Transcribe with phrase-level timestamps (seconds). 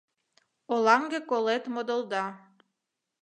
[0.73, 2.25] Оланге колет модылда.